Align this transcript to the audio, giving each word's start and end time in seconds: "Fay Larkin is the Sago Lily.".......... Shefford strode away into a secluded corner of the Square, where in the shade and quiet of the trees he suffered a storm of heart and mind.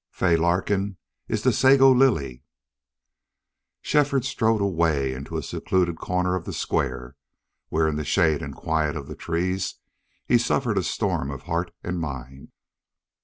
"Fay 0.09 0.35
Larkin 0.35 0.97
is 1.27 1.43
the 1.43 1.53
Sago 1.53 1.91
Lily.".......... 1.91 2.43
Shefford 3.83 4.25
strode 4.25 4.59
away 4.59 5.13
into 5.13 5.37
a 5.37 5.43
secluded 5.43 5.99
corner 5.99 6.33
of 6.35 6.45
the 6.45 6.53
Square, 6.53 7.15
where 7.69 7.87
in 7.87 7.97
the 7.97 8.03
shade 8.03 8.41
and 8.41 8.55
quiet 8.55 8.95
of 8.95 9.05
the 9.07 9.13
trees 9.15 9.75
he 10.25 10.39
suffered 10.39 10.79
a 10.79 10.83
storm 10.83 11.29
of 11.29 11.43
heart 11.43 11.71
and 11.83 11.99
mind. 11.99 12.51